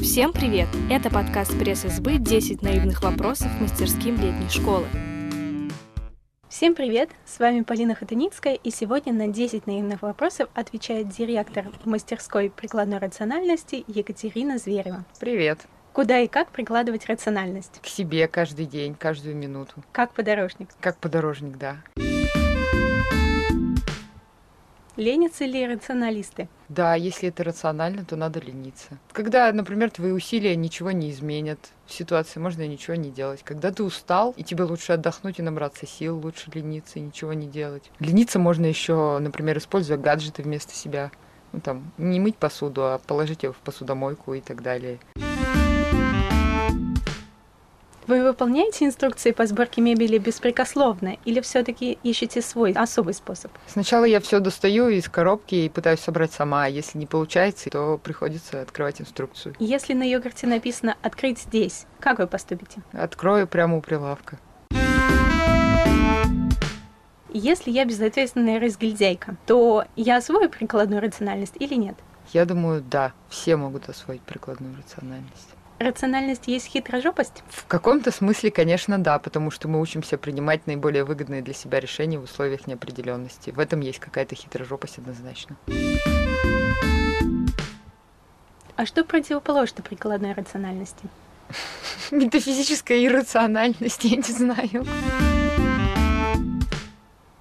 [0.00, 0.68] Всем привет!
[0.90, 4.86] Это подкаст пресс-избы «10 наивных вопросов мастерским летней школы».
[6.48, 7.10] Всем привет!
[7.26, 13.84] С вами Полина Хатаницкая, и сегодня на 10 наивных вопросов отвечает директор мастерской прикладной рациональности
[13.88, 15.04] Екатерина Зверева.
[15.20, 15.66] Привет!
[15.92, 17.80] Куда и как прикладывать рациональность?
[17.82, 19.82] К себе каждый день, каждую минуту.
[19.92, 20.70] Как подорожник?
[20.80, 21.78] Как подорожник, да.
[24.96, 26.48] Ленятся ли рационалисты?
[26.70, 28.98] Да, если это рационально, то надо лениться.
[29.12, 33.42] Когда, например, твои усилия ничего не изменят, в ситуации можно ничего не делать.
[33.44, 37.46] Когда ты устал, и тебе лучше отдохнуть и набраться сил, лучше лениться и ничего не
[37.46, 37.90] делать.
[38.00, 41.10] Лениться можно еще, например, используя гаджеты вместо себя.
[41.52, 44.98] Ну, там, не мыть посуду, а положить ее в посудомойку и так далее.
[48.06, 53.50] Вы выполняете инструкции по сборке мебели беспрекословно или все-таки ищете свой особый способ?
[53.66, 56.66] Сначала я все достаю из коробки и пытаюсь собрать сама.
[56.66, 59.56] Если не получается, то приходится открывать инструкцию.
[59.58, 62.80] Если на йогурте написано «открыть здесь», как вы поступите?
[62.92, 64.38] Открою прямо у прилавка.
[67.32, 71.96] Если я безответственная разгильдяйка, то я освою прикладную рациональность или нет?
[72.32, 75.55] Я думаю, да, все могут освоить прикладную рациональность.
[75.78, 77.42] Рациональность есть хитрожопость?
[77.48, 82.18] В каком-то смысле, конечно, да, потому что мы учимся принимать наиболее выгодные для себя решения
[82.18, 83.50] в условиях неопределенности.
[83.50, 85.56] В этом есть какая-то хитрожопость однозначно.
[88.76, 91.08] А что противоположно прикладной рациональности?
[92.10, 94.86] Метафизическая иррациональность, я не знаю.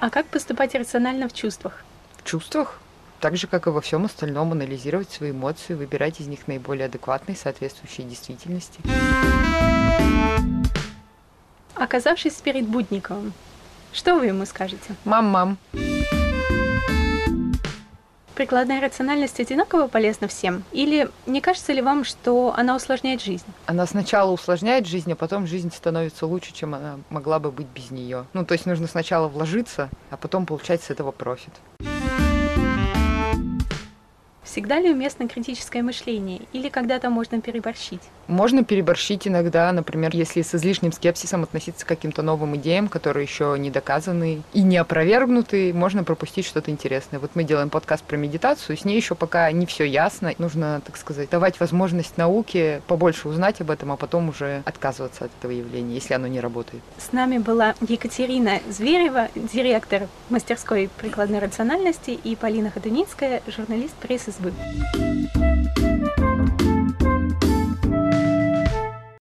[0.00, 1.84] А как поступать рационально в чувствах?
[2.18, 2.80] В чувствах?
[3.20, 7.36] Так же, как и во всем остальном, анализировать свои эмоции, выбирать из них наиболее адекватные,
[7.36, 8.80] соответствующие действительности.
[11.74, 13.32] Оказавшись перед Будниковым,
[13.92, 14.94] что вы ему скажете?
[15.04, 15.58] Мам-мам.
[18.34, 20.62] Прикладная рациональность одинаково полезна всем?
[20.70, 23.46] Или не кажется ли вам, что она усложняет жизнь?
[23.64, 27.90] Она сначала усложняет жизнь, а потом жизнь становится лучше, чем она могла бы быть без
[27.90, 28.26] нее.
[28.34, 31.54] Ну, то есть нужно сначала вложиться, а потом получать с этого профит.
[34.56, 38.00] Всегда ли уместно критическое мышление или когда-то можно переборщить?
[38.26, 43.54] Можно переборщить иногда, например, если с излишним скепсисом относиться к каким-то новым идеям, которые еще
[43.58, 47.20] не доказаны и не опровергнуты, можно пропустить что-то интересное.
[47.20, 50.32] Вот мы делаем подкаст про медитацию, с ней еще пока не все ясно.
[50.38, 55.32] Нужно, так сказать, давать возможность науке побольше узнать об этом, а потом уже отказываться от
[55.38, 56.82] этого явления, если оно не работает.
[56.96, 64.45] С нами была Екатерина Зверева, директор мастерской прикладной рациональности, и Полина Ходуницкая, журналист пресс-СБ.
[64.50, 65.76] vous.